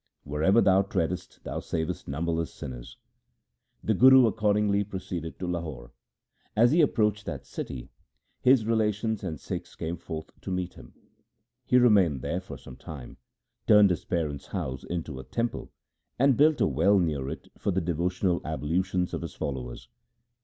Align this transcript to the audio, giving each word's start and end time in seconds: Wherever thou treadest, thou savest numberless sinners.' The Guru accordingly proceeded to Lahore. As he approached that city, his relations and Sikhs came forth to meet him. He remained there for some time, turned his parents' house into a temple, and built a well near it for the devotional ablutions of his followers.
Wherever 0.23 0.61
thou 0.61 0.81
treadest, 0.81 1.43
thou 1.43 1.59
savest 1.59 2.07
numberless 2.07 2.51
sinners.' 2.51 2.97
The 3.83 3.93
Guru 3.93 4.25
accordingly 4.25 4.83
proceeded 4.83 5.37
to 5.37 5.45
Lahore. 5.45 5.91
As 6.55 6.71
he 6.71 6.81
approached 6.81 7.27
that 7.27 7.45
city, 7.45 7.91
his 8.41 8.65
relations 8.65 9.23
and 9.23 9.39
Sikhs 9.39 9.75
came 9.75 9.97
forth 9.97 10.31
to 10.41 10.49
meet 10.49 10.73
him. 10.73 10.95
He 11.67 11.77
remained 11.77 12.23
there 12.23 12.41
for 12.41 12.57
some 12.57 12.77
time, 12.77 13.17
turned 13.67 13.91
his 13.91 14.03
parents' 14.03 14.47
house 14.47 14.83
into 14.83 15.19
a 15.19 15.23
temple, 15.23 15.71
and 16.17 16.35
built 16.35 16.61
a 16.61 16.65
well 16.65 16.97
near 16.97 17.29
it 17.29 17.49
for 17.55 17.69
the 17.69 17.79
devotional 17.79 18.41
ablutions 18.43 19.13
of 19.13 19.21
his 19.21 19.35
followers. 19.35 19.87